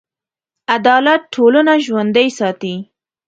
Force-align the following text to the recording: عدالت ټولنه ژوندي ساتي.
عدالت 0.75 1.21
ټولنه 1.33 1.73
ژوندي 1.85 2.27
ساتي. 2.37 2.75